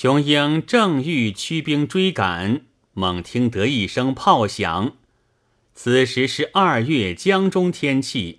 [0.00, 2.60] 琼英正欲驱兵追赶，
[2.92, 4.92] 猛听得一声炮响。
[5.74, 8.38] 此时是二月江中天气，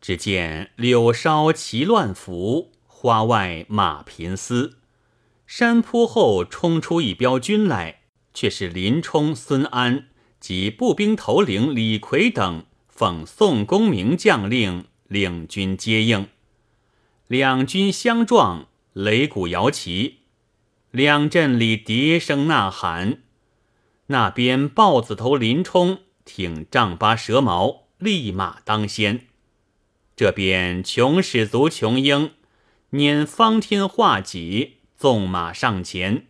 [0.00, 4.78] 只见柳梢旗乱拂，花外马频嘶。
[5.46, 8.00] 山坡后冲出一彪军来，
[8.34, 10.08] 却是林冲、孙安
[10.40, 16.26] 及步兵头领李逵等，奉宋公明将令领军接应。
[17.28, 20.21] 两军相撞，擂鼓摇旗，
[20.92, 23.22] 两阵里叠声呐喊。
[24.06, 25.98] 那边豹子头林冲。
[26.24, 29.26] 挺丈八蛇矛，立马当先。
[30.14, 32.34] 这边穷使族穷英
[32.92, 36.28] 拈方天画戟，纵马上前。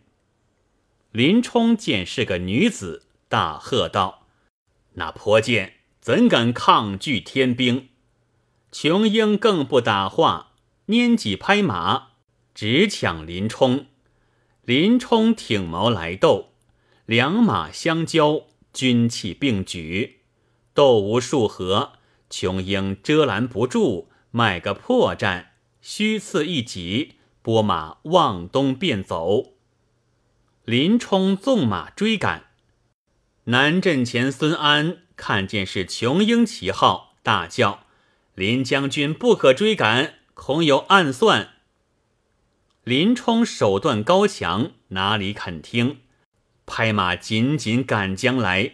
[1.11, 4.25] 林冲见是个女子，大喝道
[4.93, 7.89] ：“那泼贱怎敢抗拒天兵？”
[8.73, 10.53] 琼英更不打话，
[10.87, 12.07] 拈戟拍马，
[12.55, 13.85] 直抢林冲。
[14.65, 16.53] 林冲挺矛来斗，
[17.05, 18.43] 两马相交。
[18.71, 20.21] 军器并举，
[20.73, 21.93] 斗无数合，
[22.27, 29.53] 琼英遮拦不住，卖个破绽，虚刺一戟，拨马往东便走。
[30.65, 32.45] 林冲纵马追赶，
[33.43, 37.85] 南阵前孙安看见是琼英旗号，大叫
[38.33, 41.49] ：“林将军不可追赶，恐有暗算。”
[42.83, 45.99] 林冲手段高强，哪里肯听？
[46.65, 48.73] 拍马紧紧赶将来，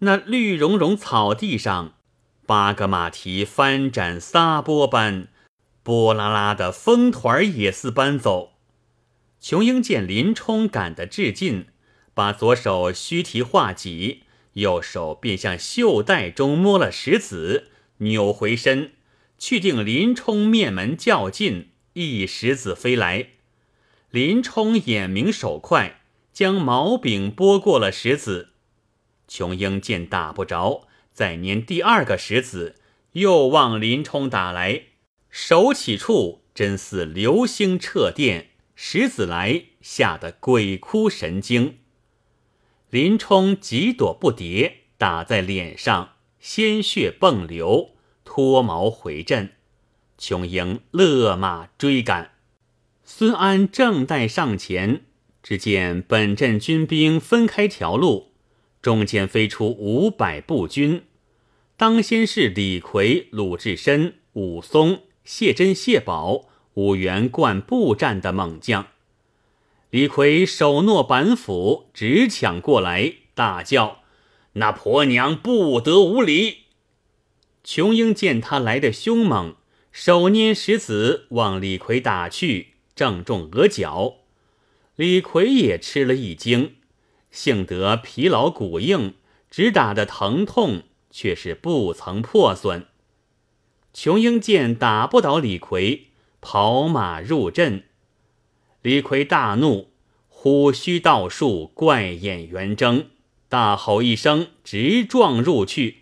[0.00, 1.94] 那绿茸茸草地上，
[2.44, 5.28] 八个马蹄翻展撒波般，
[5.82, 8.52] 波啦啦的风团也似搬走。
[9.40, 11.68] 琼英见林冲赶得至近，
[12.12, 18.92] 把左手虚提画戟，右手便向袖带中摸了石子，扭回身
[19.38, 23.30] 去定林冲面门较劲，一石子飞来，
[24.10, 26.02] 林冲眼明手快。
[26.32, 28.48] 将毛柄拨过了石子，
[29.28, 32.74] 琼英见打不着，再拈第二个石子，
[33.12, 34.86] 又往林冲打来。
[35.30, 41.78] 手起处真似流星掣电，石子来吓得鬼哭神惊。
[42.90, 47.90] 林冲急躲不迭，打在脸上，鲜血迸流，
[48.24, 49.52] 脱毛回阵。
[50.26, 52.30] 琼英勒马追赶，
[53.04, 55.02] 孙安正待上前。
[55.42, 58.32] 只见本镇军兵分开条路，
[58.80, 61.02] 中间飞出五百步军，
[61.76, 68.86] 当先是李逵、鲁智深、武松、谢珍、谢宝五员贯步战的猛将。
[69.90, 73.98] 李逵手握板斧，直抢过来，大叫
[74.54, 76.60] ：“那婆娘不得无礼！”
[77.62, 79.56] 琼英见他来的凶猛，
[79.94, 84.16] 手捏石子往李逵打去，正中额角。
[84.96, 86.74] 李逵也吃了一惊，
[87.30, 89.14] 幸得疲劳骨硬，
[89.48, 90.82] 只打得疼痛，
[91.12, 92.88] 却是不曾破损。
[93.92, 96.08] 琼英见打不倒李逵，
[96.40, 97.84] 跑马入阵。
[98.82, 99.92] 李逵大怒，
[100.28, 103.06] 虎须倒竖，怪眼圆睁，
[103.48, 105.98] 大吼一声，直撞入去。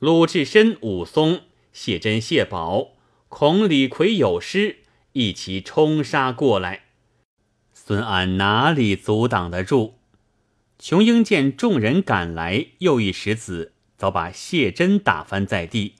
[0.00, 1.42] 鲁智深、武松、
[1.72, 2.92] 谢珍、谢宝
[3.28, 4.78] 恐李逵有失，
[5.12, 6.84] 一齐冲杀过来。
[7.72, 9.94] 孙安哪里阻挡得住？
[10.78, 15.94] 琼英见众人赶来，又一石子早把谢珍打翻在地。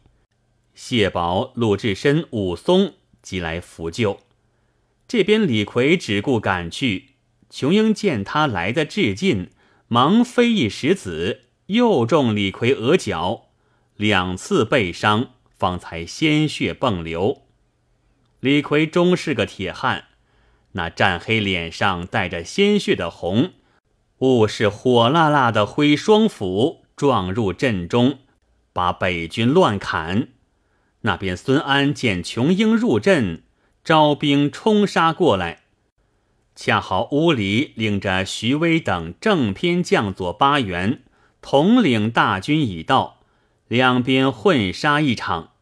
[0.75, 4.20] 谢宝、鲁智深、武松急来扶救。
[5.06, 7.10] 这边李逵只顾赶去，
[7.50, 9.50] 琼英见他来的至近，
[9.88, 13.48] 忙飞一石子，又中李逵额角，
[13.97, 17.43] 两次被伤，方才鲜血迸流。
[18.41, 20.06] 李逵终是个铁汉。
[20.72, 23.54] 那战黑脸上带着鲜血的红，
[24.19, 28.20] 误是火辣辣的挥双斧撞入阵中，
[28.72, 30.28] 把北军乱砍。
[31.00, 33.43] 那边孙安见琼英入阵，
[33.82, 35.62] 招兵冲杀过来，
[36.54, 41.02] 恰好乌里领着徐威等正偏将佐八员
[41.43, 43.23] 统领大军已到，
[43.67, 45.55] 两边混杀一场。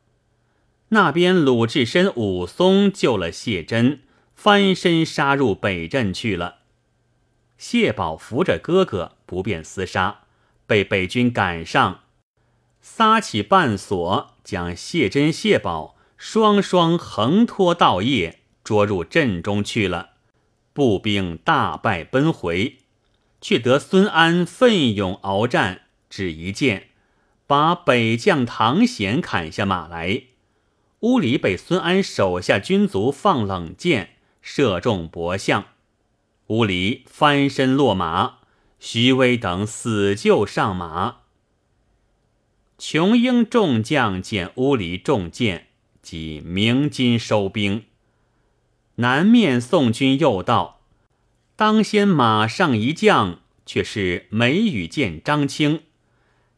[0.91, 4.01] 那边鲁智深、武松救了谢珍。
[4.35, 6.59] 翻身杀入北镇去了。
[7.57, 10.21] 谢宝扶着哥哥不便厮杀，
[10.65, 12.03] 被北军赶上，
[12.81, 20.11] 撒起绊索，将谢珍、谢宝双双横拖倒叶，捉入阵中去了。
[20.73, 22.77] 步兵大败奔回，
[23.41, 26.91] 却得孙安奋勇鏖战，只一箭，
[27.49, 30.23] 把北将唐贤砍下马来。
[31.01, 34.17] 屋里被孙安手下军卒放冷箭。
[34.41, 35.67] 射中脖项，
[36.47, 38.39] 乌离翻身落马，
[38.79, 41.19] 徐威等死救上马。
[42.79, 45.67] 琼英众将见乌离中箭，
[46.01, 47.85] 即鸣金收兵。
[48.95, 50.81] 南面宋军又到，
[51.55, 55.83] 当先马上一将，却是梅雨见张青，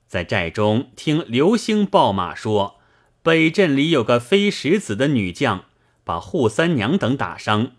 [0.06, 2.79] 在寨中听刘星报马说，
[3.22, 5.64] 北镇里有个飞石子的女将，
[6.04, 7.72] 把扈三娘等打伤。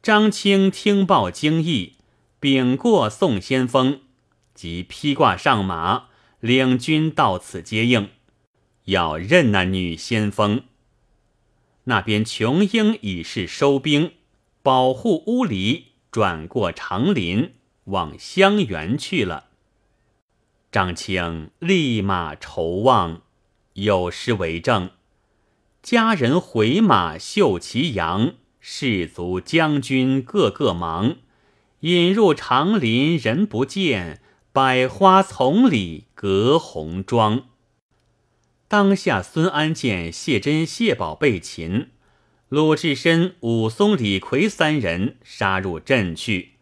[0.00, 1.94] 张青听报惊异，
[2.38, 4.00] 禀过宋先锋，
[4.54, 6.04] 即披挂上马，
[6.38, 8.10] 领军到此接应，
[8.84, 10.62] 要认那女先锋。
[11.84, 14.12] 那边琼英已是收兵，
[14.62, 17.54] 保护乌里，转过长林
[17.84, 19.48] 往襄垣去了。
[20.70, 23.22] 张青立马筹望，
[23.74, 24.90] 有诗为证
[25.82, 31.16] ：“家人回马绣旗扬，士卒将军个个忙。
[31.80, 34.22] 引入长林人不见，
[34.52, 37.44] 百花丛里隔红妆。”
[38.66, 41.88] 当下，孙安见谢珍、谢宝被擒，
[42.48, 46.52] 鲁智深、武松、李逵三人杀入阵去，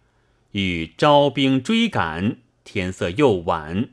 [0.50, 2.38] 欲招兵追赶。
[2.64, 3.90] 天色又晚，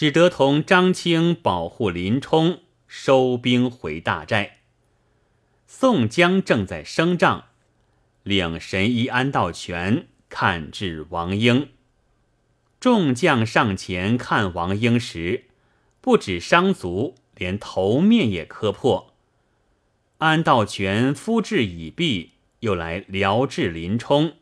[0.00, 4.60] 只得同张青保护林冲，收兵回大寨。
[5.66, 7.48] 宋江正在升帐，
[8.22, 11.68] 领神医安道全看治王英。
[12.80, 15.48] 众将上前看王英时，
[16.00, 17.16] 不止伤足。
[17.34, 19.12] 连头面也磕破。
[20.16, 22.30] 安道全敷治已毕，
[22.60, 24.36] 又来疗治林冲。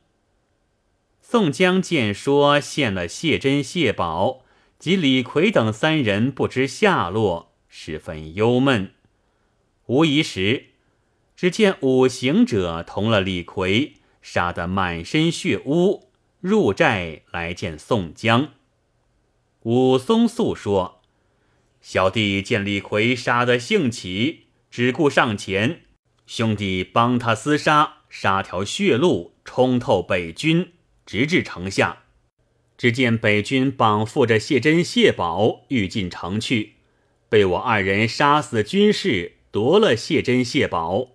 [1.20, 4.44] 宋江见说献了谢珍、谢宝
[4.78, 8.92] 及李逵等三人不知下落，十分忧闷。
[9.86, 10.66] 无疑时，
[11.34, 16.10] 只见五行者同了李逵，杀得满身血污，
[16.40, 18.50] 入寨来见宋江。
[19.62, 21.02] 武松诉说。
[21.80, 25.82] 小弟见李逵杀得兴起，只顾上前，
[26.26, 30.72] 兄弟帮他厮杀，杀条血路，冲透北军，
[31.06, 32.02] 直至城下。
[32.78, 36.74] 只见北军绑缚着谢珍、谢宝，欲进城去，
[37.28, 41.08] 被我二人杀死军士，夺了谢珍、谢宝。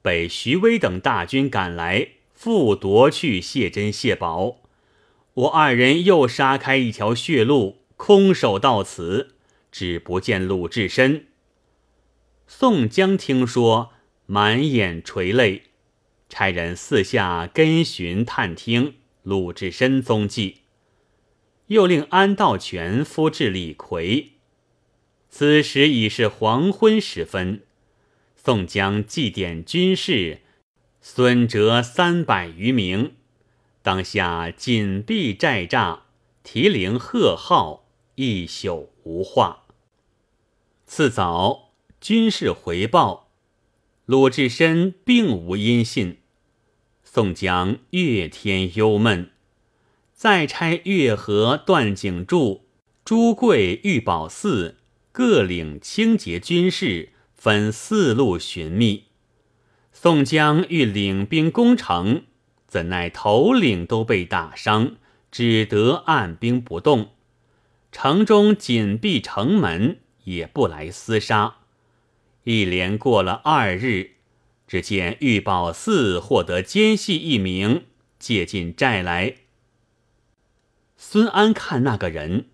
[0.00, 4.56] 被徐威等大军赶来，复夺去谢珍、谢宝。
[5.34, 9.34] 我二人又杀开一条血路，空手到此。
[9.70, 11.26] 只不见鲁智深。
[12.46, 13.90] 宋江听说，
[14.24, 15.64] 满眼垂泪，
[16.30, 20.62] 差人四下跟寻探听鲁智深踪迹，
[21.68, 24.32] 又令安道全夫至李逵。
[25.28, 27.62] 此时已是黄昏时分，
[28.36, 30.40] 宋江祭奠军士，
[31.00, 33.14] 损折三百余名，
[33.82, 36.00] 当下紧闭寨栅，
[36.42, 39.64] 提铃贺号，一宿无话。
[40.86, 43.30] 次早，军士回报，
[44.06, 46.18] 鲁智深并无音信。
[47.02, 49.30] 宋江越添忧闷，
[50.16, 52.64] 再差月河、段景柱、
[53.04, 54.78] 朱贵、玉宝寺
[55.12, 59.04] 各领清洁军士，分四路寻觅。
[59.92, 62.24] 宋江欲领兵攻城，
[62.66, 64.96] 怎奈头领都被打伤，
[65.30, 67.10] 只得按兵不动。
[67.92, 69.98] 城中紧闭城门。
[70.24, 71.58] 也不来厮杀，
[72.42, 74.14] 一连过了二日，
[74.66, 77.84] 只见玉宝寺获得奸细一名，
[78.18, 79.36] 借进寨来。
[80.96, 82.46] 孙安看那个人，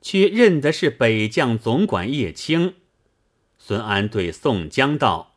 [0.00, 2.74] 却认得是北将总管叶青。
[3.58, 5.34] 孙安对宋江道：“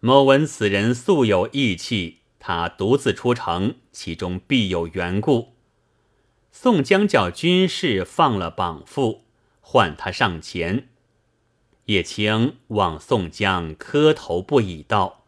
[0.00, 5.54] 某闻此人素有义气，他独自出城，其中必有缘故。”
[6.52, 9.20] 宋江叫军士放了绑缚。
[9.64, 10.88] 唤他上前，
[11.86, 15.24] 叶青望宋江磕头不已，道：“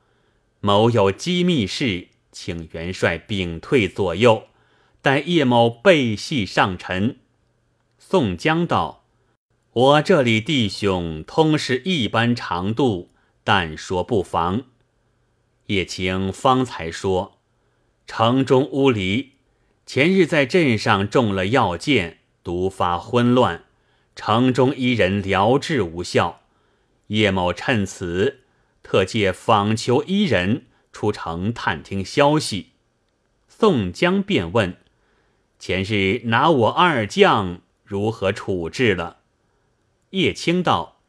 [0.60, 4.48] 某有机密事，请元帅禀退左右，
[5.04, 7.18] 待叶某背系上陈。”
[7.98, 9.04] 宋江道
[9.72, 13.10] ：“我这里弟兄通是一般长度，
[13.44, 14.62] 但说不妨。”
[15.68, 17.38] 叶青方才说
[18.08, 19.32] ：“城中乌离，
[19.84, 23.64] 前日在镇上中了药箭，毒发昏乱。”
[24.16, 26.42] 城中一人疗治无效，
[27.08, 28.44] 叶某趁此
[28.82, 32.70] 特借访求一人出城探听消息。
[33.48, 34.76] 宋江便问
[35.66, 39.20] ：“前日拿我二将如何处置了？”
[40.12, 41.00] 叶青道：“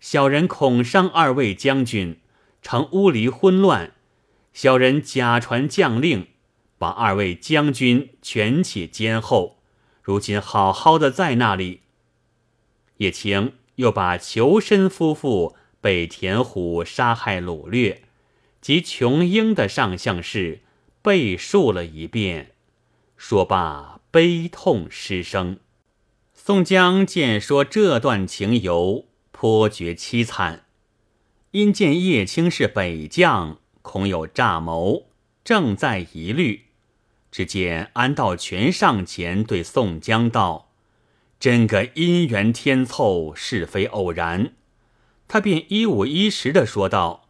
[0.00, 2.18] 小人恐伤二位将军，
[2.62, 3.92] 城屋里混乱，
[4.54, 6.28] 小人假传将令，
[6.78, 9.58] 把二位将军全且监候，
[10.00, 11.82] 如今好好的在那里。
[12.96, 18.04] 叶青又把裘申夫妇被田虎杀害掳掠，
[18.62, 20.60] 及琼英的上相事
[21.02, 22.51] 背述了一遍，
[23.24, 25.60] 说罢悲痛失声。
[26.34, 30.64] 宋江见说这段情由，颇觉凄惨。
[31.52, 35.06] 因见叶青是北将，恐有诈谋，
[35.44, 36.64] 正在疑虑。
[37.30, 40.72] 只见安道全上前对宋江道
[41.38, 44.54] ：“真个因缘天凑，是非偶然。”
[45.28, 47.28] 他便一五一十的说道：“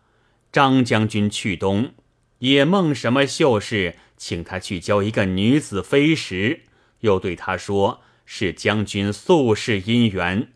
[0.51, 1.93] 张将军去东，
[2.39, 6.61] 也梦什么秀士，请他去教一个女子飞时，
[7.01, 10.53] 又对他说。”是将军素世姻缘，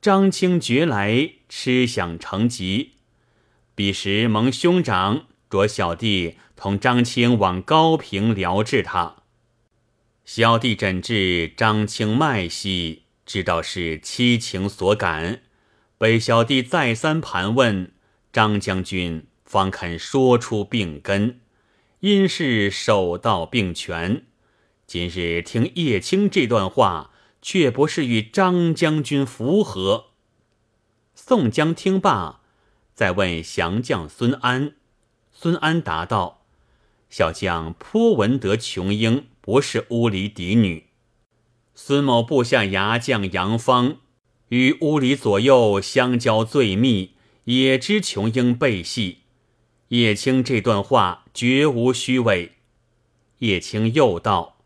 [0.00, 2.92] 张清觉来吃想成疾。
[3.74, 9.16] 彼时蒙兄长着小弟同张清往高平疗治他。
[10.24, 15.40] 小弟诊治张清脉息，知道是七情所感。
[15.96, 17.90] 被小弟再三盘问，
[18.32, 21.40] 张将军方肯说出病根，
[22.00, 24.24] 因是手到病全。
[24.86, 27.10] 今日听叶青这段话，
[27.42, 30.06] 却不是与张将军符合。
[31.14, 32.40] 宋江听罢，
[32.94, 34.74] 再问降将孙安。
[35.32, 36.44] 孙安答道
[37.10, 40.86] ：“小将颇闻得琼英不是乌里嫡女。
[41.74, 43.98] 孙某部下牙将杨芳
[44.50, 47.14] 与乌里左右相交最密，
[47.44, 49.18] 也知琼英背戏。
[49.88, 52.52] 叶青这段话绝无虚伪。”
[53.38, 54.56] 叶青又道。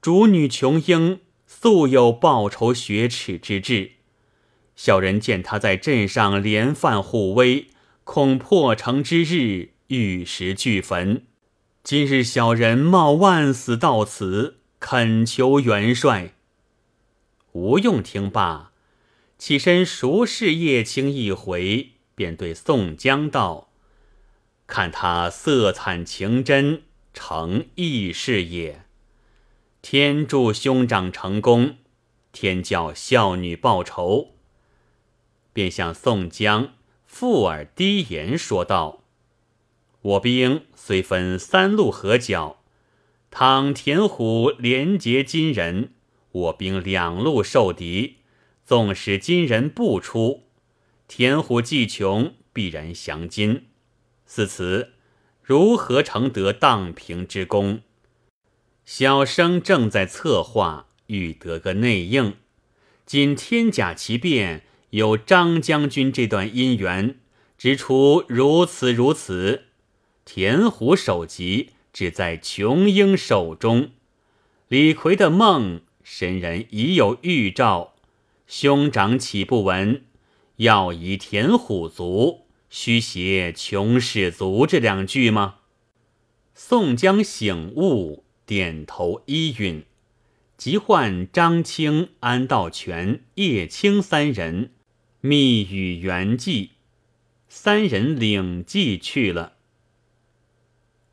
[0.00, 3.92] 主女琼英素有报仇雪耻之志，
[4.76, 7.66] 小人见她在镇上连犯护威，
[8.04, 11.24] 恐破城之日玉石俱焚。
[11.82, 16.34] 今日小人冒万死到此，恳求元帅。
[17.50, 18.70] 吴用听罢，
[19.38, 23.65] 起身熟视叶青一回，便对宋江道
[24.66, 26.82] ：“看他色惨情真，
[27.12, 28.82] 诚义士也。”
[29.80, 31.76] 天助兄长成功，
[32.32, 34.32] 天教孝女报仇。
[35.52, 36.74] 便向宋江
[37.06, 39.04] 附耳低言说道
[40.02, 42.62] ：“我兵虽分三路合剿，
[43.30, 45.94] 倘田虎连结金人，
[46.32, 48.16] 我兵两路受敌。
[48.64, 50.42] 纵使金人不出，
[51.06, 53.66] 田虎既穷，必然降金。
[54.26, 54.92] 似此，
[55.42, 57.80] 如何成得荡平之功？”
[58.84, 62.34] 小生正在策划，欲得个内应。
[63.04, 67.18] 今天甲奇变，有张将军这段姻缘，
[67.56, 69.64] 只除如此如此。
[70.24, 73.90] 田虎首级只在琼英手中。
[74.68, 77.94] 李逵的梦，神人已有预兆。
[78.46, 80.04] 兄长岂不闻？
[80.56, 85.56] 要以田虎足，须写琼氏足这两句吗？
[86.54, 88.24] 宋江醒悟。
[88.46, 89.84] 点头依允，
[90.56, 94.70] 即唤张清、安道全、叶青三人
[95.20, 96.70] 密与袁济，
[97.48, 99.54] 三人领计去了。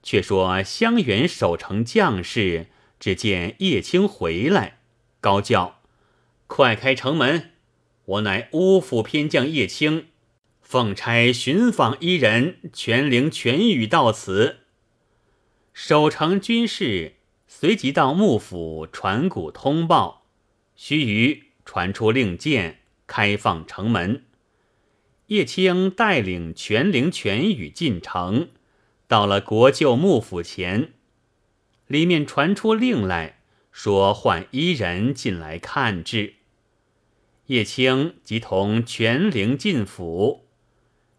[0.04, 2.68] 却说襄垣守城将士，
[3.00, 4.78] 只见叶青回来，
[5.20, 5.80] 高叫
[6.46, 7.54] ：“快开城门！
[8.06, 10.06] 我乃乌府偏将叶青，
[10.74, 14.62] 奉差寻访一人，全灵全语到此。”
[15.72, 17.18] 守城军士。
[17.46, 20.25] 随即到幕府传鼓通报，
[20.75, 24.24] 须臾传出令箭，开放城门。
[25.27, 28.50] 叶青带领全灵全羽进城，
[29.08, 30.94] 到了国舅幕府前，
[31.86, 36.34] 里面传出令来说唤一人进来看治。
[37.46, 40.43] 叶青即同全灵进府，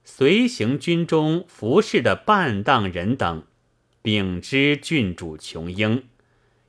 [0.05, 3.43] 随行军中服侍的半当人等，
[4.03, 6.05] 禀知郡主琼英。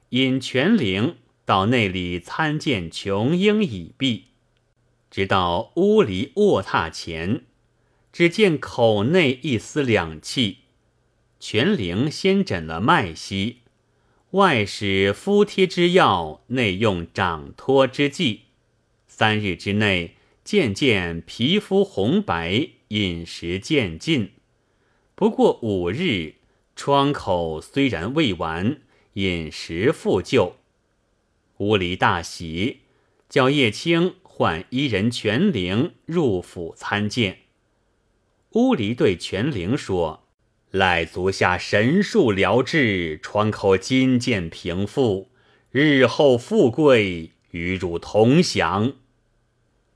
[0.10, 4.28] 引全灵到内里参见琼英已毕，
[5.12, 7.44] 直到屋里卧榻前，
[8.14, 10.60] 只见口内一丝两气。
[11.38, 13.58] 全灵先诊了脉息，
[14.32, 18.44] 外使敷贴之药，内用掌托之剂。
[19.08, 20.15] 三日之内，
[20.46, 24.32] 渐渐皮肤红白，饮食渐进。
[25.16, 26.36] 不过五日，
[26.76, 28.78] 疮口虽然未完。
[29.14, 30.58] 饮食复旧，
[31.58, 32.82] 屋里大喜，
[33.30, 37.40] 叫叶青唤一人全灵入府参见。
[38.52, 40.28] 屋里对全灵说
[40.72, 45.30] ：“赖足下神术疗治，窗口金剑平复，
[45.72, 48.96] 日后富贵与汝同享。”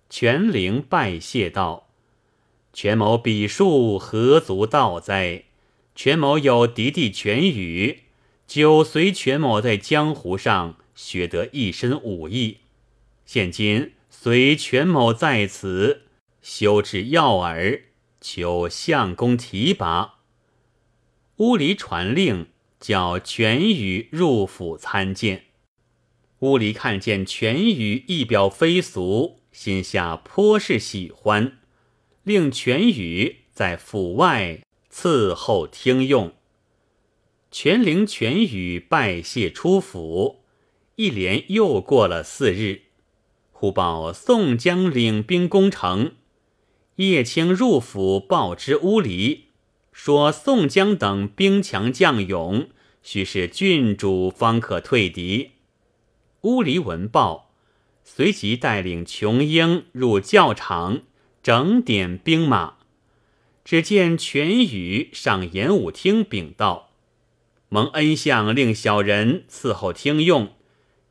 [0.09, 1.89] 全灵拜谢道
[2.73, 5.43] ：“权某笔术何足道哉？
[5.93, 8.03] 权某有嫡弟权羽，
[8.47, 12.57] 久随权某在江湖上学得一身武艺，
[13.25, 16.03] 现今随权某在此
[16.41, 17.81] 修治药饵，
[18.19, 20.15] 求相公提拔。”
[21.37, 22.47] 乌离传令，
[22.79, 25.43] 叫权羽入府参见。
[26.39, 29.38] 乌离看见权羽仪表非俗。
[29.61, 31.57] 心下颇是喜欢，
[32.23, 36.31] 令全宇在府外伺候听用。
[37.51, 40.43] 全灵全宇拜谢出府，
[40.95, 42.83] 一连又过了四日，
[43.51, 46.13] 忽报宋江领兵攻城。
[46.95, 49.47] 叶青入府报知乌离，
[49.91, 52.69] 说宋江等兵强将勇，
[53.03, 55.51] 须是郡主方可退敌。
[56.43, 57.48] 乌离闻报。
[58.11, 61.03] 随即带领琼英入教场，
[61.43, 62.73] 整点兵马。
[63.63, 66.89] 只见全羽上演武厅禀道
[67.69, 70.55] ：“蒙恩相令小人伺候听用，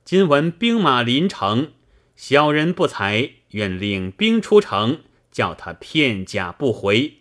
[0.04, 1.70] 今闻兵马临城，
[2.16, 7.18] 小人不才，愿领兵出城，叫他片甲不回。”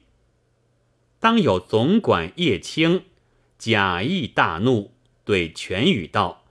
[1.22, 3.04] 当有总管叶青
[3.60, 6.46] 假意大怒，对全羽道：“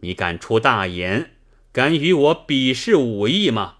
[0.00, 1.32] 你敢出大言！”
[1.72, 3.76] 敢与我比试武艺吗？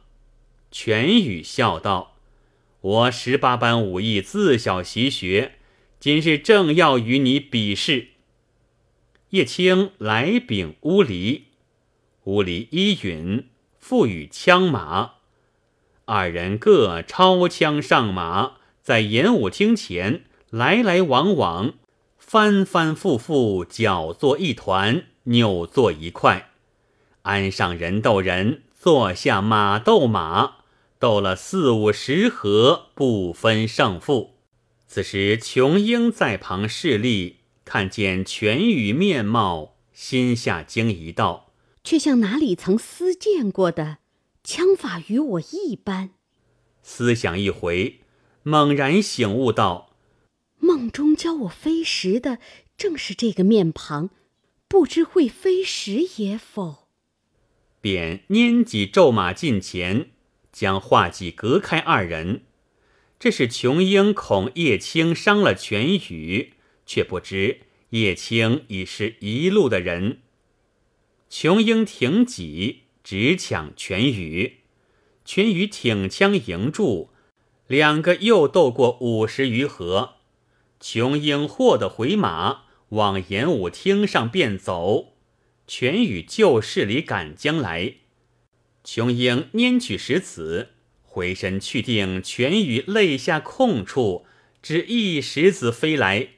[0.70, 2.14] 全宇笑道
[2.80, 5.54] ：“我十八般武艺自小习学，
[5.98, 8.10] 今日正要与你比试。”
[9.30, 11.46] 叶青来禀乌离，
[12.24, 13.48] 乌离依允，
[13.80, 15.14] 赋予枪马，
[16.04, 21.74] 二人各抄枪上马，在演武厅前来来往往，
[22.18, 26.49] 翻翻复复，搅作一团，扭作一块。
[27.22, 30.58] 鞍上人斗人，坐下马斗马，
[30.98, 34.36] 斗了四五十合，不分胜负。
[34.86, 41.52] 此时琼英在旁侍立，看见全羽面貌，心下惊疑道
[41.84, 43.98] ：“却像哪里曾思见过的，
[44.42, 46.10] 枪法与我一般。”
[46.82, 48.00] 思想一回，
[48.42, 49.90] 猛然醒悟道
[50.58, 52.38] ：“梦中教我飞石的，
[52.76, 54.10] 正是这个面庞，
[54.66, 56.79] 不知会飞石也否？”
[57.80, 60.10] 便拈戟骤马近前，
[60.52, 62.42] 将画戟隔开二人。
[63.18, 66.54] 这是琼英恐叶青伤了全羽，
[66.86, 70.18] 却不知叶青已是一路的人。
[71.28, 74.58] 琼英挺戟直抢全羽，
[75.24, 77.10] 全羽挺枪迎住，
[77.66, 80.14] 两个又斗过五十余合。
[80.80, 85.14] 琼英获得回马，往演武厅上便走。
[85.72, 87.94] 全与旧事里赶将来，
[88.82, 90.70] 琼英拈取石子，
[91.04, 94.26] 回身去定全宇肋下空处，
[94.60, 96.30] 只一石子飞来，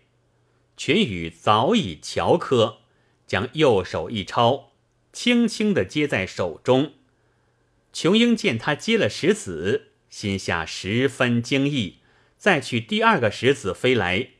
[0.76, 2.80] 全宇早已瞧磕，
[3.26, 4.72] 将右手一抄，
[5.14, 6.92] 轻轻地接在手中。
[7.90, 12.00] 琼英见他接了石子，心下十分惊异，
[12.36, 14.32] 再取第二个石子飞来，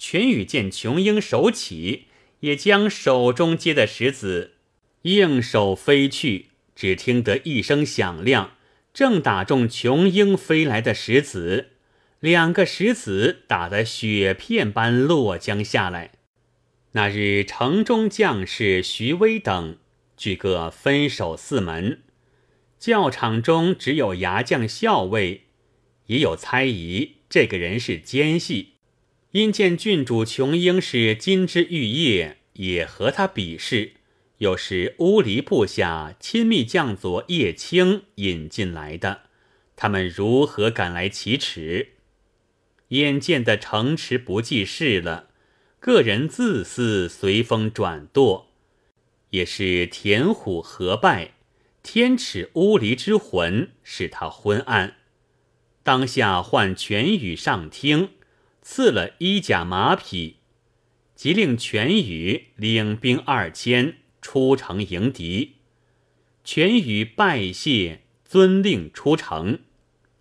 [0.00, 2.06] 全宇见琼英手起。
[2.40, 4.52] 也将手中接的石子
[5.02, 8.52] 应手飞去，只听得一声响亮，
[8.92, 11.70] 正打中琼英飞来的石子，
[12.18, 16.12] 两个石子打得雪片般落将下来。
[16.92, 19.78] 那日城中将士徐威等
[20.16, 22.02] 俱各分守四门，
[22.78, 25.44] 教场中只有牙将校尉，
[26.06, 28.74] 也有猜疑这个人是奸细。
[29.32, 33.92] 因见郡主琼英是金枝玉叶，也和他比试；
[34.38, 39.20] 又是乌离部下亲密将佐叶青引进来的，
[39.76, 41.90] 他们如何敢来启齿？
[42.88, 45.28] 眼见的城池不济事了，
[45.78, 48.50] 个人自私，随风转舵，
[49.30, 51.34] 也是田虎合败，
[51.84, 54.96] 天耻乌离之魂，使他昏暗。
[55.84, 58.08] 当下唤全羽上听。
[58.72, 60.36] 赐了衣甲马匹，
[61.16, 65.56] 即令全羽领兵二千出城迎敌。
[66.44, 69.58] 全羽拜谢，遵令出城，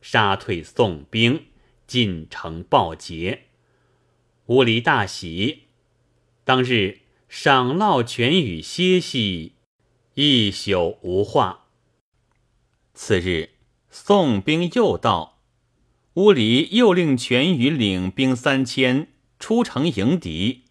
[0.01, 1.45] 杀退宋兵，
[1.85, 3.43] 进城报捷。
[4.47, 5.65] 乌离大喜，
[6.43, 9.53] 当日赏烙全羽歇息，
[10.15, 11.67] 一宿无话。
[12.95, 13.51] 次日，
[13.91, 15.38] 宋兵又到。
[16.19, 19.07] 乌离又令全羽领兵三千
[19.39, 20.65] 出城迎敌，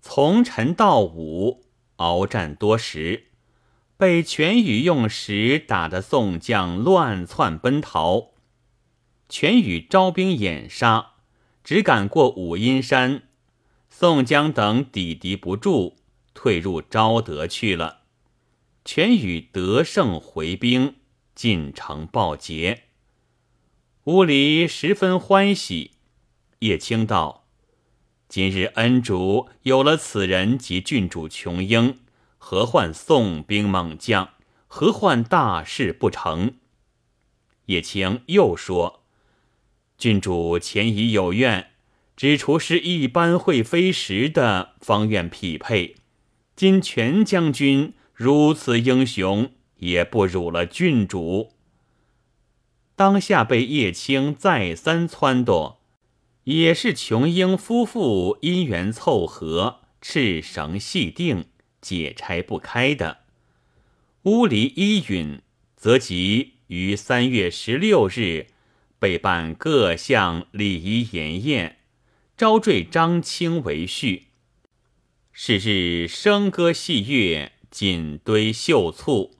[0.00, 1.62] 从晨到午，
[1.98, 3.28] 鏖战多时，
[3.96, 8.32] 被全宇用石打得宋将乱窜奔逃。
[9.28, 11.12] 全宇招兵掩杀，
[11.62, 13.28] 只赶过五阴山，
[13.88, 15.94] 宋江等抵敌不住，
[16.34, 18.00] 退入昭德去了。
[18.84, 20.96] 全宇得胜回兵，
[21.36, 22.86] 进城报捷。
[24.06, 25.92] 屋里十分欢喜。
[26.58, 27.44] 叶青道
[28.28, 32.00] ：“今日恩主有了此人及郡主琼英，
[32.36, 34.30] 何患宋兵猛将？
[34.66, 36.54] 何患大事不成？”
[37.66, 39.04] 叶青又说
[39.96, 41.70] ：“郡主前已有怨，
[42.16, 45.94] 只除是一般会飞石的，方愿匹配。
[46.56, 51.54] 今全将军。”如此英雄，也不辱了郡主。
[52.94, 55.76] 当下被叶青再三撺掇，
[56.44, 61.46] 也是琼英夫妇因缘凑合，赤绳系定，
[61.80, 63.18] 解拆不开的。
[64.22, 65.40] 乌离依允，
[65.76, 68.48] 则即于三月十六日
[68.98, 71.78] 备办各项礼仪筵宴，
[72.36, 74.22] 招赘张青为婿。
[75.32, 77.52] 是日笙歌戏乐。
[77.72, 79.30] 锦堆绣簇，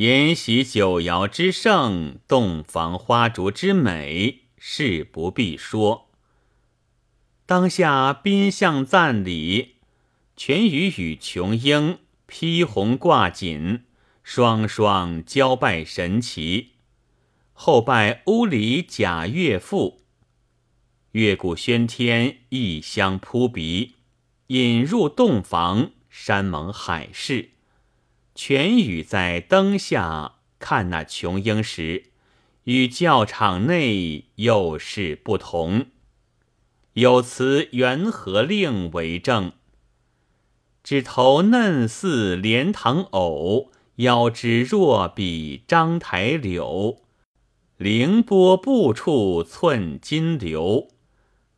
[0.00, 6.06] 筵席酒肴之盛，洞房花烛之美，事不必说。
[7.44, 9.74] 当下宾相赞礼，
[10.36, 13.80] 全宇与琼英披红挂锦，
[14.22, 16.74] 双双交拜神奇。
[17.52, 20.04] 后拜乌里贾岳父，
[21.10, 23.96] 乐鼓喧天，异香扑鼻，
[24.46, 25.90] 引入洞房。
[26.08, 27.50] 山盟海誓，
[28.40, 32.12] 全宇在灯下看那琼英时，
[32.62, 35.86] 与教场内又是不同。
[36.92, 39.50] 有词元和令为证：
[40.84, 47.02] 指头嫩似莲塘藕，腰肢若比章台柳。
[47.76, 50.92] 凌波步处寸金流，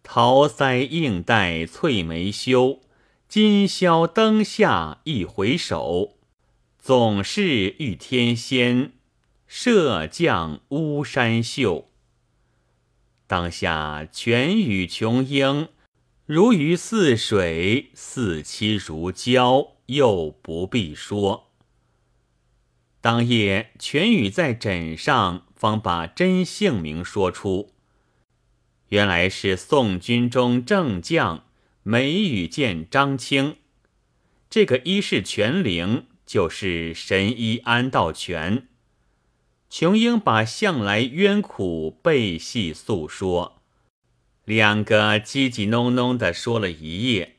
[0.03, 2.81] 桃腮映带翠眉修。
[3.29, 6.15] 今宵灯下一回首，
[6.83, 8.93] 总是遇天仙，
[9.47, 11.91] 射将巫山秀。
[13.27, 15.69] 当下全与琼英，
[16.25, 21.51] 如鱼似水，似漆如胶，又不必说。
[23.03, 27.75] 当夜全宇在枕上，方把真姓名说出，
[28.89, 31.45] 原来是宋军中正将。
[31.83, 33.57] 梅雨见张青，
[34.51, 38.69] 这个一世全灵就是神医安道全。
[39.69, 43.61] 琼英把向来冤苦背细诉说，
[44.45, 47.39] 两个叽叽哝哝的说了一夜，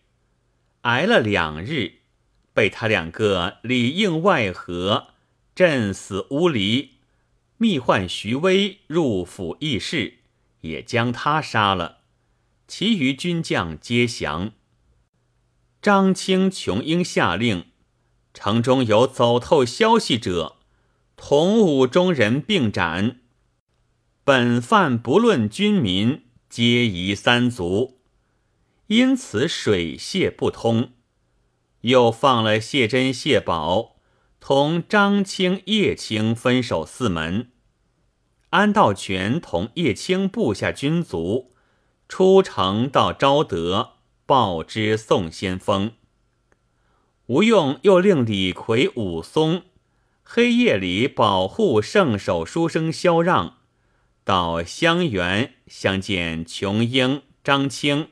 [0.82, 2.00] 挨了两日，
[2.54, 5.14] 被他两个里应外合，
[5.56, 6.96] 震死乌离，
[7.56, 10.16] 密唤徐威入府议事，
[10.60, 12.00] 也将他杀了。
[12.68, 14.52] 其余军将皆降。
[15.82, 17.71] 张清、琼英下令，
[18.34, 20.58] 城中有走透消息者，
[21.16, 23.20] 同武中人并斩。
[24.24, 28.00] 本犯不论军民，皆夷三族。
[28.88, 30.92] 因此水泄不通。
[31.82, 33.96] 又放了谢珍、谢宝，
[34.40, 37.52] 同张清、叶青分守四门。
[38.52, 41.52] 安道全同叶青部下军卒。
[42.08, 43.92] 出城到昭德，
[44.26, 45.94] 报知宋先锋。
[47.32, 49.64] 吴用又令李逵、武松
[50.22, 53.60] 黑夜里保护圣手书生萧让，
[54.26, 58.10] 到襄垣相见琼英、张青，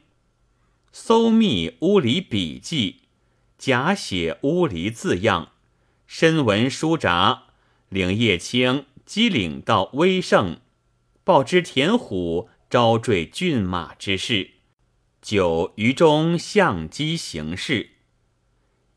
[0.93, 3.01] 搜密乌离笔记，
[3.57, 5.49] 假写乌离字样，
[6.07, 7.43] 深文书札，
[7.89, 10.61] 领叶青机领到威胜，
[11.25, 12.47] 报知田虎。
[12.69, 14.51] 招赘骏马之事，
[15.23, 17.89] 就于中相机行事。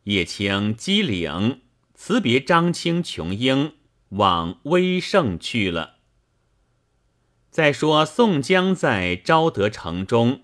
[0.04, 1.60] 叶青机领
[1.94, 3.74] 辞别张青、琼英，
[4.10, 5.98] 往威胜去了。
[7.50, 10.42] 再说宋江在昭德城中，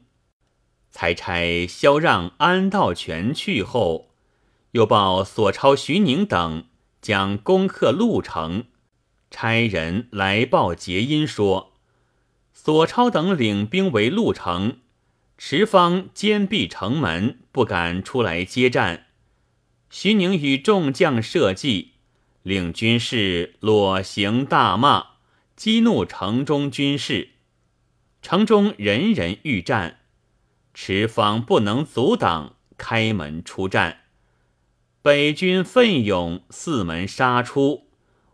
[0.91, 4.11] 才差萧让、安道全去后，
[4.73, 6.67] 又报索超、徐宁等
[7.01, 8.67] 将攻克潞城，
[9.31, 11.73] 差人来报捷音说。
[12.53, 14.81] 索超等领兵围潞城，
[15.37, 19.07] 池方坚闭城门，不敢出来接战。
[19.91, 21.93] 徐宁与众将设计，
[22.43, 25.07] 令军士裸行大骂，
[25.57, 27.31] 激怒城中军士。
[28.21, 30.01] 城中人人欲战，
[30.75, 34.01] 持方不能阻挡，开门出战。
[35.01, 37.87] 北军奋勇四门杀出，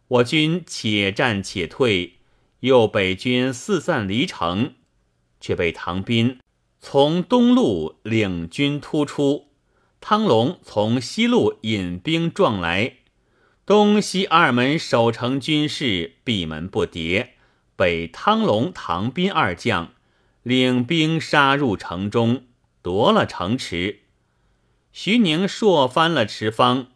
[0.09, 2.15] 我军且战且退，
[2.61, 4.75] 又北军四散离城，
[5.39, 6.41] 却被唐斌
[6.81, 9.51] 从东路领军突出，
[10.07, 12.97] 汤龙从西路引兵撞来，
[13.65, 17.29] 东西二门守城军士闭门不迭，
[17.75, 19.95] 被汤龙、唐斌二将
[20.43, 22.45] 领兵杀入城中，
[22.83, 24.01] 夺了城池。
[24.93, 26.89] 徐宁朔翻了池方，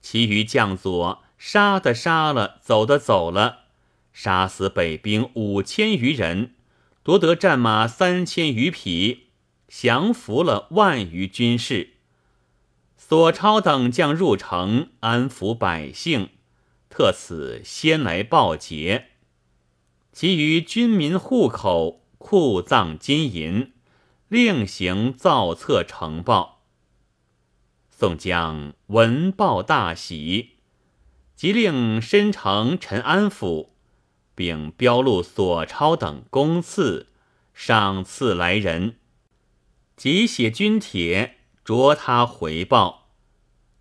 [0.00, 3.66] 其余将佐杀的杀了，走的走了，
[4.12, 6.56] 杀死北兵五千余人，
[7.04, 9.28] 夺得战马三千余匹，
[9.68, 11.90] 降服了万余军士。
[13.08, 16.28] 索超等将入城安抚百姓，
[16.90, 19.12] 特此先来报捷。
[20.12, 23.72] 其余军民户口库藏金银，
[24.28, 26.66] 另行造册呈报。
[27.90, 30.56] 宋江闻报大喜，
[31.34, 33.74] 即令申城陈安府，
[34.34, 37.06] 并标录索超等公赐，
[37.54, 38.96] 赏赐来人，
[39.96, 41.37] 即写军帖，
[41.68, 43.10] 着他回报。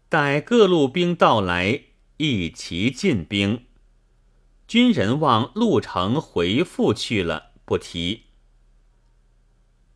[0.09, 1.83] 待各路兵到来，
[2.17, 3.65] 一齐进兵。
[4.67, 8.23] 军人往路城回复去了，不提。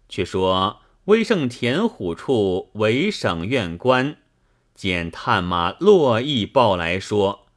[0.08, 0.78] 却说。
[1.06, 4.18] 威胜田虎处为省院官，
[4.76, 7.48] 见探马骆毅报来说，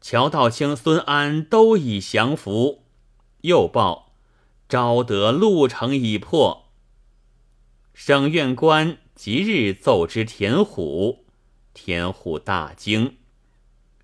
[0.00, 2.84] 乔道清、孙安都已降服。
[3.40, 4.12] 又报
[4.68, 6.66] 招得路城已破。
[7.94, 11.24] 省院官即日奏知田虎，
[11.72, 13.16] 田虎大惊，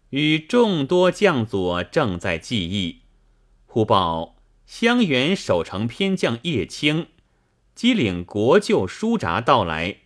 [0.09, 3.03] 与众多将佐正在记忆，
[3.67, 7.09] 忽报襄垣守城偏将叶青。
[7.75, 9.99] 机领国舅书札到来，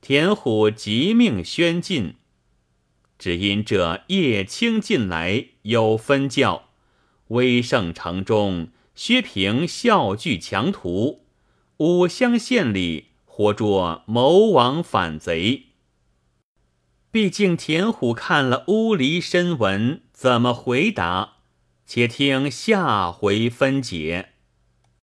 [0.00, 2.14] 田虎急命宣进。
[3.18, 6.70] 只因这叶青进来有分教，
[7.28, 11.26] 威胜城中薛平笑聚强徒，
[11.78, 15.64] 五乡县里活捉谋王反贼。
[17.10, 21.34] 毕竟田虎看了乌离身文，怎么回答？
[21.84, 24.35] 且听下回分解。